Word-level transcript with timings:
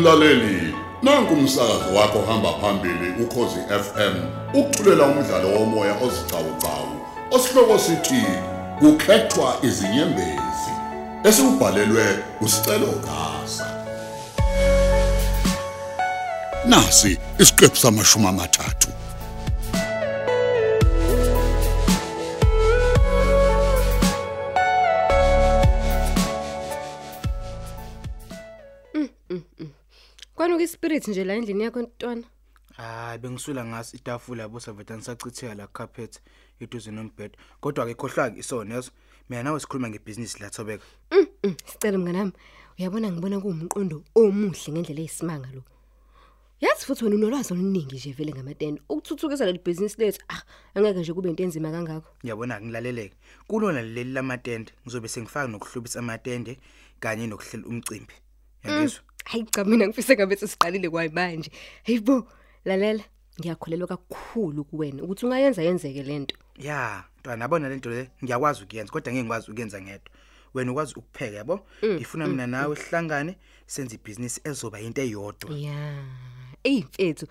Mlaleli, 0.00 0.74
nanku 1.02 1.34
umsakazo 1.34 1.94
wakho 1.94 2.22
hamba 2.22 2.52
phambili 2.52 3.22
ukhozi 3.22 3.60
FM. 3.68 4.14
Ukuthulela 4.54 5.04
umdlalo 5.04 5.48
womoya 5.48 5.94
ozicawucawu. 5.94 7.00
Osihloko 7.30 7.78
sithi 7.78 8.24
kukhethwa 8.78 9.56
izinyembezi. 9.62 10.72
Esibhalelwe 11.24 12.18
usicelo 12.40 12.86
gasa. 12.86 13.66
Nasi 16.66 17.18
isiqephu 17.38 17.76
samashumi 17.76 18.26
amathathu. 18.26 18.88
Kwanuka 30.50 30.64
ispirit 30.64 31.08
nje 31.08 31.24
la 31.24 31.34
endlini 31.34 31.64
yakho 31.64 31.82
ntwana. 31.82 32.22
Hayi 32.76 33.18
bengisula 33.18 33.64
ngaso 33.64 33.96
itafula 33.96 34.42
yabo 34.42 34.60
savetha 34.60 34.96
ngisachitheka 34.96 35.54
la 35.54 35.66
carpet 35.66 36.20
eduze 36.60 36.90
nombhede. 36.90 37.38
Kodwa 37.60 37.86
ke 37.86 37.94
khohlwa 37.94 38.30
ke 38.30 38.40
isona 38.40 38.74
yazo. 38.74 38.90
Mina 39.28 39.42
nawe 39.42 39.60
sikhuluma 39.60 39.88
ngebusiness 39.88 40.40
la 40.40 40.50
Thobeka. 40.50 40.84
Mm, 41.12 41.54
Sicela 41.66 41.98
mnganami. 41.98 42.32
Uyabona 42.78 43.12
ngibona 43.12 43.40
kuwumqondo 43.40 44.02
omuhle 44.16 44.72
ngendlela 44.72 45.00
eyisimanga 45.00 45.48
lo. 45.54 45.62
Yazi 46.60 46.86
futhi 46.86 47.04
wena 47.04 47.16
unolwazi 47.16 47.52
oluningi 47.52 47.94
nje 47.94 48.12
vele 48.12 48.32
ngamatende. 48.32 48.82
Ukuthuthukisa 48.88 49.46
leli 49.46 49.60
business 49.64 49.98
lethu 49.98 50.24
ah 50.28 50.42
angeke 50.74 51.00
nje 51.00 51.12
kube 51.12 51.28
into 51.30 51.42
enzima 51.42 51.70
kangako. 51.70 52.08
Ngiyabona 52.24 52.60
ngilaleleke. 52.60 53.16
Kulona 53.46 53.82
leli 53.82 54.12
lamatende 54.12 54.72
ngizobe 54.82 55.08
sengifaka 55.08 55.48
nokuhlubisa 55.48 55.98
amatende 55.98 56.58
kanye 57.00 57.26
nokuhlela 57.26 57.66
umcimbi. 57.68 58.14
Yangizwa? 58.64 59.02
Hayi 59.24 59.44
cha 59.44 59.64
mina 59.64 59.86
ngifise 59.86 60.16
ngabe 60.16 60.36
sesiqalile 60.36 60.90
kwayi 60.90 61.08
manje. 61.08 61.50
Hayibo 61.86 62.28
lalela 62.64 63.04
ngiyakholelwa 63.40 63.88
kakhulu 63.88 64.64
kuwena 64.64 65.02
ukuthi 65.02 65.26
ungayenza 65.26 65.62
yenzeke 65.62 66.02
lento. 66.02 66.36
Ya, 66.56 67.04
ntwana 67.20 67.44
yabona 67.44 67.68
lento 67.68 67.90
le 67.90 68.10
ngiyakwazi 68.24 68.64
ukuyenza 68.64 68.92
kodwa 68.92 69.12
ngeke 69.12 69.24
ngikwazi 69.24 69.50
ukuyenza 69.50 69.80
ngedwa. 69.80 70.10
Wena 70.54 70.72
ukwazi 70.72 70.94
ukupheka 70.96 71.36
yabo? 71.36 71.66
Ngifuna 71.84 72.26
mina 72.26 72.46
nawe 72.46 72.76
sihlangane 72.76 73.36
senze 73.66 73.94
ibusiness 73.94 74.40
ezoba 74.44 74.80
into 74.80 75.02
eyodwa. 75.02 75.58
Ya. 75.58 76.04
Ey 76.64 76.84
mfethu 76.84 77.26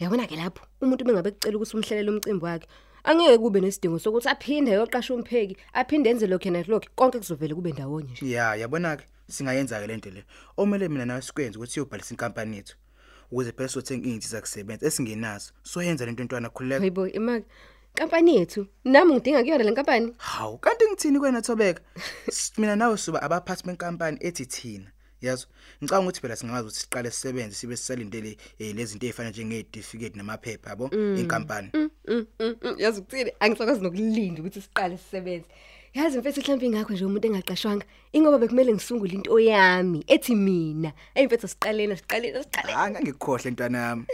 uyabona 0.00 0.26
ke 0.26 0.36
lapho 0.36 0.66
umuntu 0.80 1.04
bengabe 1.04 1.30
kucela 1.30 1.56
ukuthi 1.56 1.76
umhlelele 1.76 2.10
umcimbi 2.10 2.44
wakhe 2.44 2.68
angeke 3.04 3.38
kube 3.38 3.60
nesidingo 3.60 3.98
sokuthi 3.98 4.28
aphinde 4.28 4.72
yoqasha 4.72 5.14
umpheki 5.14 5.56
aphinde 5.72 6.10
enze 6.10 6.26
lokho 6.26 6.50
na 6.50 6.62
lokho 6.62 6.88
konke 6.96 7.18
kuzovela 7.18 7.54
kube 7.54 7.72
ndawonye 7.72 8.12
nje. 8.12 8.30
Ya, 8.30 8.54
yabona 8.54 8.96
ke 8.96 9.04
singayenza 9.28 9.80
ke 9.80 9.86
lento 9.86 10.10
le. 10.10 10.24
Omele 10.56 10.88
mina 10.88 11.04
nawe 11.06 11.22
sikwenze 11.22 11.58
ukuthi 11.58 11.80
uyobhalisa 11.80 12.10
inkampani 12.14 12.56
yethu. 12.56 12.76
Ukuze 13.30 13.52
phela 13.52 13.68
sothenga 13.68 14.08
izinto 14.08 14.28
zakusebenza 14.28 14.86
esingenazo. 14.86 15.52
Soyenza 15.62 16.06
lento 16.06 16.24
ntwana 16.24 16.48
khuleka. 16.50 16.80
Hayibo 16.80 17.08
imali 17.08 17.44
kampani 17.94 18.36
yethu 18.36 18.66
nami 18.84 19.14
ngidinga 19.14 19.42
kuyona 19.42 19.64
le 19.64 19.70
nkampani. 19.70 20.12
Hawu, 20.18 20.58
kanti 20.58 20.84
ngithini 20.86 21.18
kwena 21.18 21.42
Thobeka? 21.42 21.82
S- 22.28 22.52
Mina 22.58 22.76
nawe 22.76 22.96
suba 22.96 23.22
abaphathi 23.22 23.64
benkampani 23.66 24.18
ethi 24.20 24.46
thina. 24.46 24.90
Yazo. 25.20 25.46
Ngicabanga 25.82 26.02
ukuthi 26.08 26.20
phela 26.20 26.36
singazi 26.36 26.62
ukuthi 26.62 26.80
siqale 26.80 27.10
sisebenze 27.10 27.54
sibe 27.56 27.76
sisalindele 27.76 28.36
eh, 28.58 28.74
lezi 28.74 28.92
zinto 28.92 29.06
ezifana 29.06 29.30
njengezitifiketi 29.30 30.18
namaphepha 30.18 30.70
yabo 30.70 30.90
inkampani. 30.90 31.70
Mm, 31.74 31.90
mm, 32.08 32.26
mm, 32.40 32.74
yazi 32.78 33.00
ukuthini 33.00 33.32
angisakwazi 33.40 33.80
nokulinda 33.80 34.40
ukuthi 34.40 34.60
siqale 34.60 34.98
sisebenze. 34.98 35.46
Yazi 35.94 36.18
mfethu 36.18 36.40
mhlawumbe 36.40 36.66
ingakho 36.66 36.92
nje 36.92 37.04
umuntu 37.04 37.26
engaqashwanga 37.28 37.86
ingoba 38.12 38.38
bekumele 38.38 38.72
ngisungule 38.74 39.14
into 39.14 39.38
yami 39.40 40.04
ethi 40.14 40.34
mina. 40.34 40.92
Hey 41.14 41.26
mfethu 41.26 41.48
siqalena 41.48 41.96
siqalena 41.96 42.42
siqalena. 42.42 42.78
Hayi 42.78 42.90
ngangikukhohle 42.92 43.50
ntwana 43.50 43.78
yami. 43.78 44.04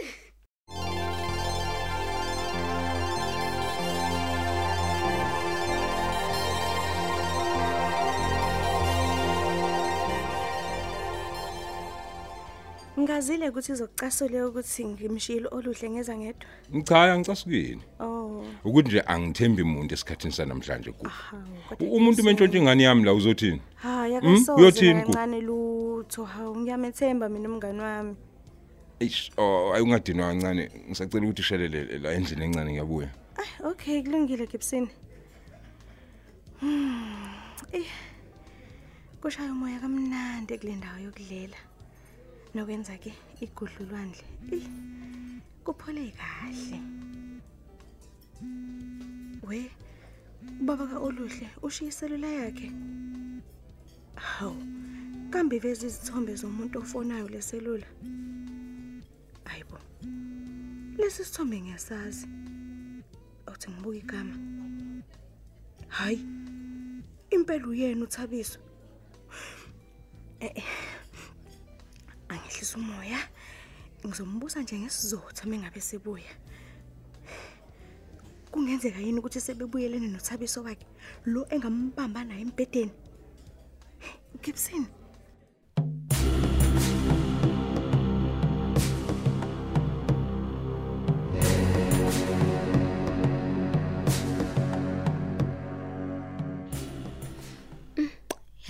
Ngazile 13.01 13.49
ukuthi 13.49 13.71
izokucasula 13.71 14.47
ukuthi 14.47 14.85
ngimshilo 14.85 15.47
oluhle 15.51 15.89
ngeza 15.89 16.13
ngedwa. 16.17 16.49
Cha 16.87 17.13
angicasukini. 17.13 17.81
Oh, 17.99 18.43
Ukuthi 18.65 18.87
nje 18.89 19.01
angithembi 19.01 19.61
umuntu 19.61 19.93
esikhathini 19.93 20.33
sanamhlanje 20.33 20.91
ku. 20.91 21.07
hawu. 21.07 21.43
kodwa 21.69 21.87
Umuntu 21.87 22.21
ngiyasole. 22.21 22.23
mentshontshe 22.27 22.57
ingane 22.59 22.83
yami 22.83 23.03
la 23.05 23.13
uzothini? 23.13 23.61
Hayi 23.75 24.13
Hmm? 24.19 24.27
akasoze 24.35 24.51
Uyothini 24.61 25.01
ku? 25.01 25.11
kancane 25.11 25.41
lutho 25.41 26.23
hawu 26.25 26.57
ngiyamethemba 26.61 27.29
mina 27.29 27.49
umngani 27.49 27.79
wami. 27.79 28.15
Eish, 28.99 29.31
oh 29.37 29.73
ayungadinwa 29.73 30.27
kancane. 30.29 30.69
Ngisacela 30.89 31.23
ukuthi 31.25 31.41
ushelele 31.41 31.97
la 31.99 32.13
endlini 32.13 32.45
encane 32.45 32.71
ngiyabuya. 32.71 33.09
Ay 33.41 33.49
okay 33.71 34.03
kulungile 34.03 34.45
Gibson. 34.47 34.87
Hmm. 36.59 37.33
Eh. 37.73 37.85
Kushaya 39.21 39.51
umoya 39.51 39.79
kamnandi 39.79 40.57
kule 40.57 40.75
ndawo 40.75 40.99
yokudlela. 40.99 41.57
Nokwenza 42.53 42.97
ke 42.97 43.13
igudlulwandle. 43.41 44.23
Kuphole 45.63 46.11
kahle. 46.19 46.79
We 49.47 49.71
ubaba 50.59 50.87
kaOluhle 50.87 51.47
ushiya 51.63 51.89
iselula 51.89 52.27
yakhe. 52.27 52.71
Haw. 54.15 54.55
Kambe 55.29 55.59
vezi 55.59 55.85
izithombe 55.87 56.35
zomuntu 56.35 56.79
ofonayo 56.79 57.27
leselula. 57.29 57.87
Ayibo. 59.45 59.79
Lesi 60.97 61.23
sithombe 61.25 61.61
ngiyasazi. 61.61 62.27
Awuthi 63.47 63.71
ngibuka 63.71 63.97
igama. 63.97 64.35
Hayi. 65.87 66.25
Impela 67.29 67.67
uyena 67.67 68.03
uThabiso. 68.03 68.59
Eh. 70.39 70.63
Eh. 72.35 72.41
Angihlisa 72.41 72.77
umoya. 72.77 73.19
Ngizombuza 74.05 74.61
nje 74.61 74.79
ngesizotha 74.79 75.45
mengabe 75.45 75.81
sebuya. 75.81 76.33
Kungenzeka 78.51 78.99
yini 78.99 79.19
ukuthi 79.19 79.41
sebebuyelene 79.41 80.07
noThabiso 80.07 80.63
wakhe 80.63 80.85
lo 81.25 81.45
engambamba 81.49 82.23
naye 82.23 82.41
embedeni? 82.41 82.91
Gibson. 84.41 84.85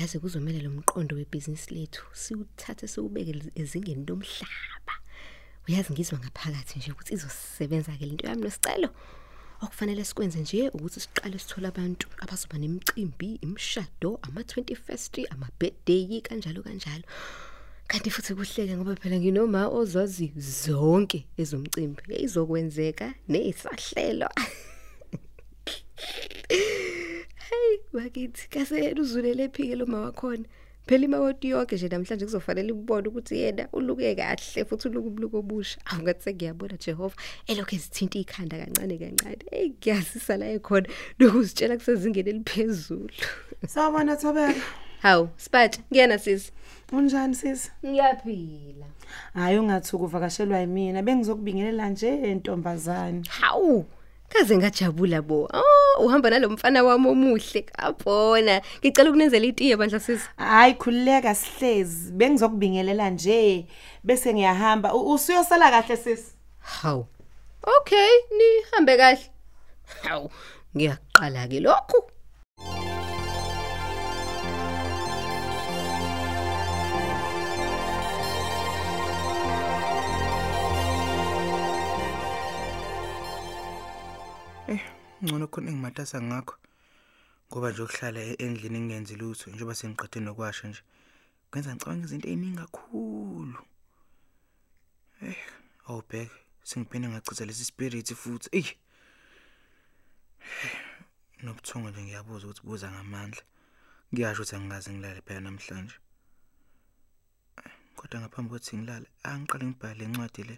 Yazi 0.02 0.20
kuzomela 0.20 0.60
lo 0.64 0.70
mqondo 0.70 1.16
webusiness 1.16 1.70
lethu 1.72 2.04
siwuthathe 2.14 2.88
siubeke 2.88 3.34
ezingeni 3.56 4.06
lomhlaba. 4.08 4.96
Uyazi 5.68 5.94
ngizwa 5.94 6.20
ngaphakathi 6.20 6.80
nje 6.80 6.92
ukuthi 6.92 7.14
izosebenza 7.14 7.98
ke 8.00 8.06
lento 8.06 8.28
yami 8.28 8.42
nosicelo. 8.42 8.90
Okufanele 9.62 10.04
sikwenze 10.04 10.40
nje 10.40 10.70
ukuthi 10.70 11.00
siqale 11.00 11.38
sithola 11.40 11.68
abantu 11.70 12.08
abazoba 12.24 12.58
nemicimbi, 12.58 13.40
imishado, 13.46 14.20
ama 14.26 14.42
21st, 14.42 15.28
ama 15.34 15.48
birthday 15.60 16.22
kanjalo 16.22 16.64
kanjalo. 16.64 17.06
Kanti 17.88 18.10
futhi 18.10 18.34
kuhleke 18.34 18.78
ngoba 18.78 18.96
phela 18.96 19.20
nginoma 19.20 19.70
ozazi 19.70 20.34
zonke 20.36 21.28
ezomcimbi. 21.38 22.02
Eyizokwenzeka 22.10 23.14
nezisahlelo. 23.30 24.30
Hey 27.52 27.81
bakithi 27.94 28.50
kase 28.50 28.94
uzulele 29.00 29.50
phike 29.50 29.76
lo 29.76 29.86
mama 29.86 30.06
wakhona. 30.12 30.46
Phela 30.88 31.06
imawoti 31.06 31.50
yonke 31.50 31.76
nje 31.76 31.88
namhlanje 31.90 32.26
kuzofanele 32.26 32.70
ibone 32.70 33.08
ukuthi 33.08 33.38
yena 33.38 33.68
uluke 33.74 34.16
kahle 34.16 34.66
futhi 34.66 34.88
uluke 34.88 35.08
ubuluko 35.08 35.38
obusha. 35.40 35.80
Awungathi 35.86 36.24
sengiyabona 36.24 36.78
Jehova 36.78 37.16
elokhu 37.48 37.76
ezithinta 37.76 38.20
ikhanda 38.20 38.58
kancane 38.58 38.98
kancane. 38.98 39.44
Hey 39.52 39.70
ngiyazisa 39.70 40.38
la 40.38 40.46
ekhona 40.56 40.88
lokuzitshela 41.20 41.78
kusezingeni 41.78 42.30
eliphezulu. 42.30 43.14
Sawubona 43.68 44.16
Thobeka. 44.16 44.62
Hawu, 45.02 45.30
Spatsha, 45.38 45.82
ngiyana 45.92 46.20
sisi. 46.20 46.52
Unjani 46.92 47.36
sisi? 47.36 47.72
Ngiyaphila. 47.86 48.86
Hayi 49.34 49.58
ungathi 49.60 49.96
ukuvakashelwa 49.96 50.60
yimina. 50.60 51.02
Bengizokubingelela 51.02 51.90
nje 51.90 52.08
entombazane. 52.08 53.24
Hawu, 53.30 53.86
kaze 54.34 54.58
ngajabula 54.58 55.22
bo. 55.22 55.50
Oh, 55.54 56.06
uhamba 56.06 56.30
nalomfana 56.30 56.84
wami 56.84 57.08
omuhle 57.10 57.62
kabona. 57.62 58.62
Ngicela 58.80 59.10
ukunenzela 59.10 59.46
itiye 59.46 59.76
bandla 59.78 60.00
sisi. 60.00 60.28
Hayi 60.38 60.74
khulileka 60.74 61.36
sihlezi. 61.36 62.12
Bengizokubingelela 62.12 63.10
nje 63.10 63.68
bese 64.04 64.34
ngiyahamba. 64.34 64.94
U- 64.94 65.12
Usuyosala 65.14 65.72
kahle 65.72 65.98
sisi. 65.98 66.32
Hawu. 66.60 67.06
Okay, 67.64 68.10
nihambe 68.38 68.98
kahle. 68.98 69.26
Hawu, 70.04 70.30
ngiyaqala 70.76 71.48
ke 71.48 71.60
lokhu. 71.60 72.00
Eh, 85.22 85.28
ngcono 85.28 85.48
khona 85.48 85.70
engimatasa 85.70 86.22
ngakho. 86.22 86.56
Ngoba 87.48 87.72
nje 87.72 87.82
ukuhlala 87.84 88.22
endlini 88.44 88.80
ngingenzi 88.80 89.16
lutho 89.16 89.46
njengoba 89.50 89.76
sengiqede 89.76 90.20
nokwasha 90.20 90.68
nje. 90.68 90.82
Kwenza 91.50 91.70
ngicabanga 91.72 92.06
izinto 92.06 92.28
eziningi 92.28 92.58
kakhulu. 92.62 93.60
Eh, 95.22 95.38
awubheke 95.88 96.38
sengiphinde 96.70 97.08
ngachitha 97.10 97.46
lesi 97.46 97.66
spirit 97.66 98.10
futhi. 98.22 98.50
Ey. 98.52 98.68
Nobuthongo 101.44 101.90
nje 101.90 102.02
ngiyabuza 102.04 102.46
ukuthi 102.48 102.62
buza 102.66 102.88
ngamandla. 102.92 103.44
Ngiyasho 104.12 104.42
ukuthi 104.42 104.56
angikaze 104.56 104.90
ngilale 104.92 105.22
phela 105.26 105.42
namhlanje. 105.46 105.98
Kodwa 107.96 108.20
ngaphambi 108.20 108.50
kokuthi 108.50 108.78
ngilale, 108.78 109.08
angiqale 109.24 109.66
ngibhale 109.66 110.00
le 110.00 110.06
ncwadi 110.08 110.44
le. 110.50 110.56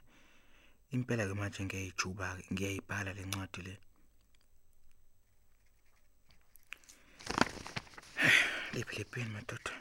Impela 0.93 1.27
ke 1.27 1.33
manje 1.33 1.59
ngiyayijuba 1.65 2.25
ngiyayibhala 2.51 3.11
le 3.13 3.23
ncwadi 3.25 3.61
le. 3.67 3.75
Lephi 8.73 8.95
lepeni 8.97 9.29
madoda. 9.35 9.73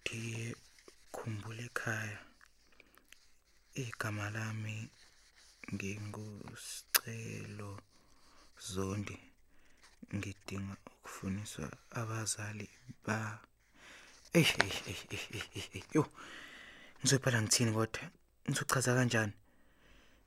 Ndiye 0.00 0.54
khumbula 1.14 1.62
ekhaya. 1.68 2.18
Igama 3.82 4.26
lami 4.30 4.76
ngingusicelo 5.74 7.70
Zondi. 8.72 9.16
Ngidinga 10.14 10.76
ukufuniswa 10.86 11.66
abazali 12.00 12.68
ba 13.06 13.18
Ey 14.38 14.46
ey 14.64 14.72
ey 14.90 15.00
ey, 15.14 15.22
ey, 15.58 15.66
ey. 15.76 15.82
Yo. 15.94 16.02
Ngizobhala 17.00 17.38
ngithini 17.42 17.72
kodwa? 17.72 18.02
Ngizochaza 18.48 18.94
kanjani? 18.98 19.32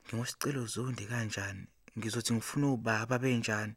Ngingusicelo 0.06 0.66
Zondi 0.66 1.04
kanjani? 1.06 1.64
Ngizothi 1.98 2.32
ngifuna 2.34 2.66
ubaba 2.76 3.18
benjani? 3.18 3.74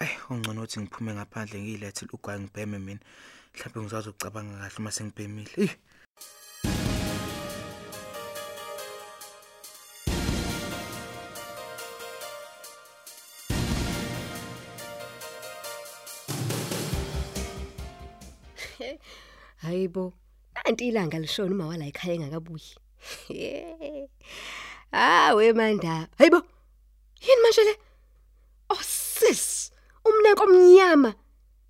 Eh, 0.00 0.14
ungcono 0.30 0.60
ukuthi 0.62 0.80
ngiphume 0.80 1.10
ngaphandle 1.14 1.58
ngiyilethe 1.60 2.06
ugwayi 2.14 2.40
ngibheme 2.40 2.78
mina. 2.86 3.00
Mhlawumbe 3.54 3.80
ngizazi 3.80 4.08
ukucabanga 4.08 4.54
kahle 4.62 4.78
uma 4.78 4.90
sengibhemile. 4.96 5.50
Eh. 18.78 18.98
Hayibo. 19.62 20.04
Nanti 20.54 20.88
ilanga 20.88 21.18
lishona 21.18 21.54
uma 21.54 21.66
wala 21.66 21.84
ekhaya 21.90 22.14
engakabuyi. 22.14 22.70
Ah 24.92 25.34
we 25.34 25.52
mandaba. 25.52 26.08
Hayibo. 26.18 26.40
Yini 27.24 27.42
manje 27.42 27.62
le? 27.66 27.74
Oh 28.70 28.82
sis, 28.82 29.07
umnenko 30.28 30.44
omnyama. 30.44 31.14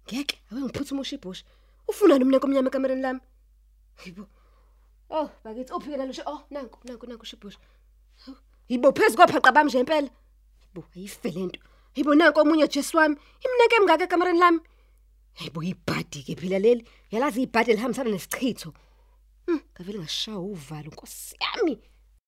Ngeke, 0.07 0.39
awe 0.51 0.61
ngiphuthuma 0.61 1.01
ushibhoshi. 1.01 1.45
Ufuna 1.89 2.19
nomnenko 2.19 2.47
omnyama 2.47 2.69
ekamereni 2.69 3.03
lami. 3.03 3.21
Hayibo. 3.97 4.27
Oh, 5.11 5.31
bakithi 5.45 5.73
uphike 5.73 5.97
lo 5.97 6.13
oh 6.27 6.43
nanku 6.51 6.79
nanku 6.85 7.07
nanku 7.07 7.23
ushibhoshi. 7.23 7.59
Yibo 8.69 8.93
phezulu 8.93 9.27
kophaqa 9.27 9.53
bami 9.53 9.69
nje 9.69 9.81
impela. 9.81 10.11
Yibo 10.63 10.85
ayife 10.97 11.31
lento. 11.31 11.61
Yibo 11.95 12.15
nanku 12.15 12.41
omunye 12.41 12.69
Jesu 12.69 12.97
wami. 12.97 13.17
Imnenke 13.45 13.77
emngaka 13.77 14.05
ekamereni 14.05 14.39
lami. 14.39 14.61
Hayibo 15.39 15.63
ibhadi 15.63 16.23
ke 16.25 16.35
phela 16.37 16.59
leli. 16.59 16.85
Yalazi 17.11 17.43
ibhadi 17.43 17.73
lihambisana 17.73 18.11
nesichitho. 18.11 18.75
Hm, 19.47 19.61
ngavele 19.75 19.99
ngashaya 19.99 20.39
uvalo 20.39 20.91
Nkosi 20.91 21.37
yami. 21.41 21.79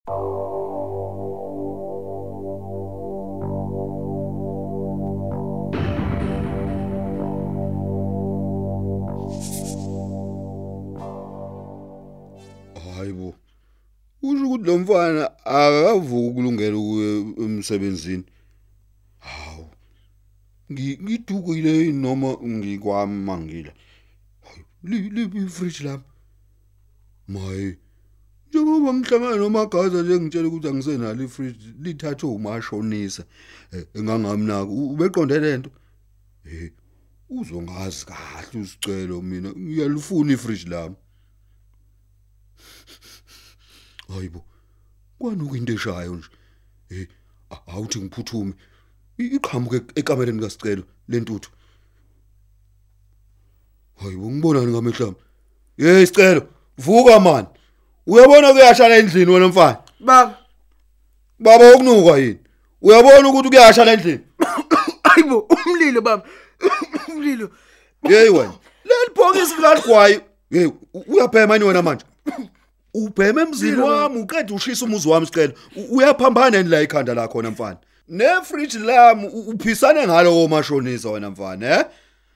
Hayibo. 0.07 0.50
Ukuthi 14.55 14.65
lo 14.67 14.79
mfana 14.79 15.31
akavuki 15.45 16.29
ukulungela 16.31 16.77
ukuya 16.77 17.11
emsebenzini. 17.45 18.25
Hawu. 19.19 19.67
Ngi 20.73 20.99
ngidukile 21.03 21.93
noma 21.93 22.37
ngikwami 22.43 23.25
mangila. 23.25 23.73
Hayi, 24.43 24.65
li 24.83 25.11
lipi 25.11 25.49
fridge 25.49 25.85
lami. 25.85 26.03
Maye. 27.29 27.79
Njengoba 28.49 28.95
ngihlangana 28.95 29.37
nomagaza 29.37 30.03
nje 30.03 30.21
ngitshela 30.21 30.49
ukuthi 30.49 30.69
angisenalo 30.69 31.25
ifridge 31.25 31.65
lithathwe 31.83 32.29
umashonisa 32.31 33.25
eh, 33.73 33.87
engangamnaka 33.95 34.73
ubeqonde 34.73 35.39
lento. 35.39 35.71
Eh 36.45 36.73
uzongazi 37.31 38.07
kahle 38.07 38.61
usicelo 38.63 39.23
mina 39.23 39.53
ngiyalufuna 39.53 40.33
ifridge 40.33 40.69
lami. 40.69 40.97
Hayibo. 44.15 44.45
Kwanuka 45.19 45.57
into 45.57 45.73
eshayo 45.73 46.15
nje. 46.15 46.29
Eh 46.91 47.07
awuthi 47.67 48.01
ngiphuthume. 48.01 48.55
Iqhamuke 49.19 49.81
ekamereni 49.95 50.41
kasicelo 50.41 50.83
lentuthu. 51.09 51.51
Hayibo 54.03 54.31
ngibonani 54.31 54.67
ngamehlami. 54.67 55.17
Hey 55.77 56.07
sicelo, 56.07 56.43
vuka 56.79 57.21
man. 57.21 57.47
Uyabona 58.07 58.53
kuyashala 58.53 58.97
endlini 58.97 59.33
wena 59.33 59.49
mfana. 59.49 59.79
Baba, 60.01 60.39
Baba 61.39 61.75
ukunuka 61.75 62.17
yini? 62.19 62.39
Uyabona 62.83 63.29
ukuthi 63.29 63.49
kuyashala 63.49 63.93
endlini? 63.93 64.21
ayibo 65.11 65.39
umlilo 65.39 66.01
baba. 66.01 66.25
Umlilo. 67.09 67.51
Hey 68.03 68.29
wena. 68.29 68.53
Leli 68.85 69.15
bhokisi 69.15 69.55
likaligwayi. 69.57 70.21
Hey 70.51 70.67
u- 70.67 71.05
uyabhema 71.09 71.55
yini 71.55 71.67
wena 71.67 71.83
manje? 71.83 72.05
Ubhema 72.95 73.43
emzini 73.43 73.81
wami 73.81 74.19
uqeda 74.21 74.55
ushisa 74.55 74.85
umuzi 74.85 75.09
wami 75.09 75.27
sicela. 75.27 75.53
U- 75.77 75.97
Uyaphambana 75.97 76.57
yini 76.57 76.69
la 76.71 76.81
ikhanda 76.83 77.15
lakho 77.15 77.39
wena 77.39 77.51
mfana? 77.51 77.77
Ne 78.09 78.25
fridge 78.45 78.79
lami 78.79 79.27
u- 79.27 79.51
uphisane 79.51 80.07
ngalo 80.07 80.45
omashonisa 80.45 81.11
wena 81.11 81.31
mfana, 81.31 81.79
eh? 81.79 81.85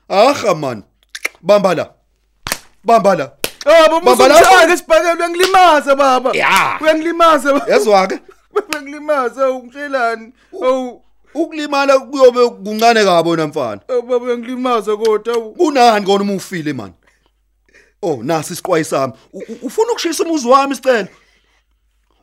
Aha 0.08 0.54
man. 0.54 0.82
Bamba 1.42 1.74
la. 1.74 1.90
Bamba 2.84 3.14
la. 3.14 3.30
Baba 3.64 4.00
Baba, 4.00 4.28
la- 4.28 4.34
musishaya 4.34 4.66
ngesibhakela 4.68 5.14
uyangilimaza 5.14 5.94
baba. 5.96 6.30
Ya. 6.32 6.78
Uyangilimaza 6.80 7.52
baba. 7.52 7.72
Yazwa 7.72 8.06
ke? 8.06 8.18
Uyangilimaza 8.72 9.50
ungitshelani? 9.50 10.32
Awu, 10.64 11.00
Ukulimala 11.34 11.98
kuyobe 11.98 12.48
kuncane 12.48 13.04
kabi 13.04 13.28
wena 13.30 13.46
mfana. 13.46 13.80
awu, 13.88 14.02
baba 14.02 14.24
uyangilimaza 14.26 14.96
kodwa. 14.96 15.34
awu. 15.34 15.52
Kunani 15.52 16.06
kona 16.06 16.22
uma 16.22 16.32
ufile 16.34 16.72
man? 16.72 16.92
Oh, 18.04 18.20
nasi 18.22 18.52
isiqwayi 18.52 18.84
sami. 18.84 19.12
U- 19.32 19.38
u- 19.48 19.58
Ufuna 19.66 19.92
ukushisa 19.92 20.24
umuzi 20.24 20.48
wami 20.48 20.74
sicela. 20.74 21.08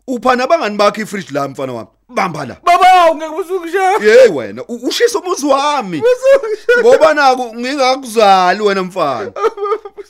Upha 0.07 0.35
nabangani 0.35 0.77
bakhe 0.77 1.01
ifridge 1.01 1.31
la 1.33 1.47
mfana 1.47 1.73
wami. 1.73 1.88
Bamba 2.09 2.45
la. 2.45 2.57
Baba 2.63 3.11
ungeke 3.11 3.35
usungishaya. 3.35 4.00
Hey 4.00 4.29
wena, 4.29 4.63
u- 4.67 4.88
ushisa 4.88 5.19
umuzi 5.19 5.45
wami. 5.45 6.03
Ngoba 6.79 7.13
naku 7.13 7.55
ngingakuzali 7.55 8.61
wena 8.61 8.83
mfana. 8.83 9.31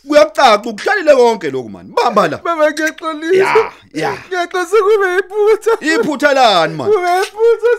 Kuyacaca 0.08 0.70
ukuhlalile 0.70 1.16
konke 1.16 1.50
lokhu 1.50 1.70
man. 1.70 1.94
Bamba 1.96 2.28
la. 2.28 2.38
Baba 2.38 2.72
ngiyaxolisa. 2.72 3.36
Ya, 3.38 3.72
ya. 3.94 4.18
Ngiyaxolisa 4.28 4.78
kube 4.78 5.18
iphutha. 5.20 5.72
Iphutha 5.96 6.34
lani 6.34 6.76
man? 6.76 6.88
Kube 6.92 7.20
iphutha 7.22 7.72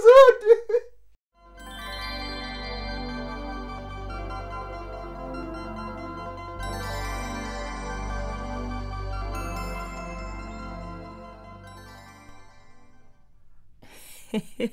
sonke. 14.32 14.70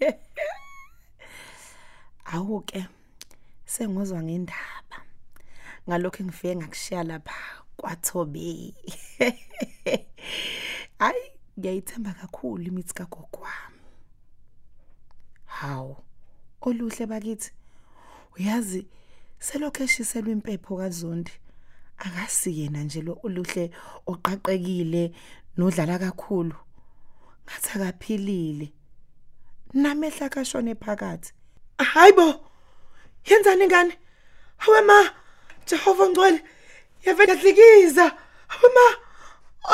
Awuke 2.32 2.86
sengozwa 3.64 4.22
ngendaba. 4.22 5.04
Ngalokho 5.88 6.22
engifike 6.22 6.56
ngakushiya 6.56 7.04
lapha 7.04 7.34
kwaThobe. 7.76 8.74
Hayi, 10.98 11.30
ngiyayithemba 11.58 12.12
kakhulu 12.12 12.62
imithi 12.62 12.94
kagogo 12.94 13.38
wami. 13.40 13.80
Hawu, 15.44 15.96
oluhle 16.60 17.06
bakithi. 17.06 17.50
Uyazi 18.38 18.86
selokho 19.38 19.82
eshiselwe 19.84 20.32
impepho 20.32 20.76
kaZondi. 20.76 21.32
Akasiyena 21.98 22.82
nje 22.82 23.02
lo 23.02 23.18
oluhle 23.22 23.70
oqaqekile 24.06 25.12
nodlala 25.56 25.98
kakhulu. 25.98 26.56
Ngathi 27.44 27.70
akaphilile. 27.78 28.72
Namehla 29.74 30.28
kashone 30.28 30.74
phakathi. 30.74 31.32
Hayibo. 31.78 32.40
Yenzani 33.26 33.66
ngane? 33.66 33.92
Hawe 34.56 34.80
ma, 34.80 35.10
Jehova 35.66 36.08
ngcwele. 36.08 36.40
Yavela 37.04 37.34
dlikiza. 37.34 38.12
Hawe 38.48 38.68
ma. 38.74 38.86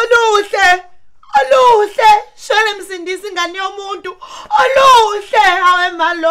Oluhle. 0.01 0.93
oluhle 1.41 2.11
shwele 2.37 2.75
msindisi 2.75 3.29
ingane 3.29 3.59
yomuntu 3.59 4.17
oluhle 4.61 5.39
hawe 5.39 5.91
malo 5.91 6.29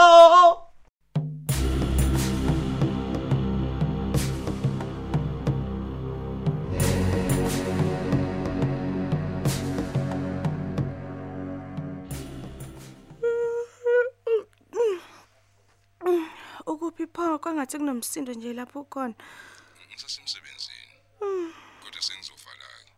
ukuphi 0.51 0.70
pho 17.21 17.39
kwangathi 17.39 17.77
kunomsindo 17.77 18.33
nje 18.33 18.53
lapho 18.53 18.79
ukhona 18.81 19.15
ngisasemsebenzini. 19.87 20.95
Kodwa 21.81 22.01
sengizovala-ke 22.07 22.91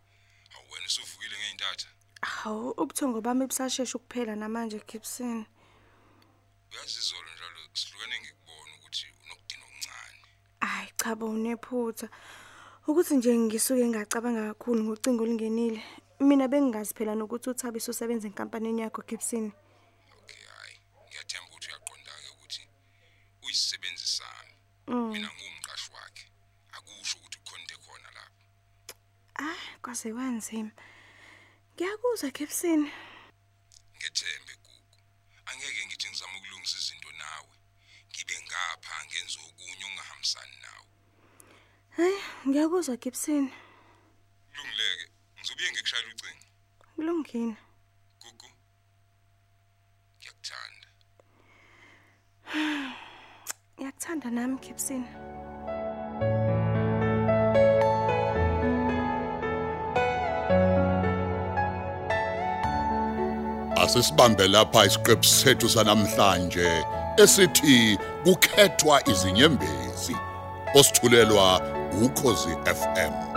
awuwena 0.56 0.88
usuvukile 0.92 1.36
ngey'ntatha? 1.40 1.90
Hawu 2.22 2.70
ubuthongo 2.82 3.22
bami 3.22 3.44
busashesha 3.50 3.98
ukuphela 3.98 4.36
namanje 4.36 4.80
gibson. 4.88 5.46
Uyazi 6.72 7.00
izolo 7.00 7.30
njalo 7.36 7.60
sihlukane 7.74 8.16
ngikubona 8.22 8.72
ukuthi 8.78 9.06
unokudinwa 9.24 9.66
okuncane. 9.68 10.20
Ayi 10.68 10.90
cha 11.00 11.16
bo 11.16 11.26
unephutha. 11.26 12.08
Ukuthi 12.88 13.14
nje 13.16 13.38
ngisuke 13.38 13.86
ngacabanga 13.88 14.44
kakhulu 14.54 14.84
ngocingo 14.84 15.24
olingenile 15.24 15.82
mina 16.20 16.48
bengingazi 16.48 16.94
phela 16.96 17.16
nokuthi 17.16 17.50
uthabiso 17.50 17.92
usebenza 17.92 18.28
enkampanini 18.28 18.82
yakho 18.82 19.02
gibson. 19.08 19.52
Mina 24.88 25.30
nguwumqashi 25.34 25.90
wakhe 25.96 26.26
akusho 26.76 27.18
ukuthi 27.18 27.38
ukhonde 27.42 27.76
khona 27.84 28.10
lapho 28.18 28.44
ah 29.46 29.62
kwaze 29.82 30.08
kwanzima 30.16 30.72
ngiyakuzwa 31.74 32.30
gibson 32.38 32.82
ngethembe 33.98 34.54
gugu. 34.64 34.98
Angeke 35.50 35.82
ngithi 35.86 36.08
ngizama 36.10 36.38
ukulungisa 36.38 36.78
izinto 36.82 37.12
nawe. 37.22 37.56
Ngibe 38.10 38.36
ngapha 38.46 38.96
ngenza 39.06 39.40
okunye 39.48 39.84
okungahambisani 39.86 40.56
nawe. 40.66 40.88
Hayi 41.96 42.18
ngiyakuzwa 42.48 42.96
gibson 43.04 43.46
kulungileke 44.52 45.06
ngizobuye 45.38 45.70
ngikushayela 45.72 46.10
ucingo. 46.14 46.46
Kulungile. 46.96 47.56
Gugu 48.22 48.50
ngiyakuthanda. 50.18 50.90
ngiyakuthanda 53.78 54.30
nami 54.32 54.58
gibson 54.62 55.04
asisibambe 63.84 64.48
lapha 64.48 64.86
isiqephu 64.86 65.24
sethu 65.24 65.70
sanamhlanje 65.70 66.70
esithi 67.18 67.98
kukhethwa 68.24 69.10
izinyembezi. 69.10 70.16
Osithulelwa 70.76 71.62
ukhozi 72.06 72.50
FM 72.66 73.33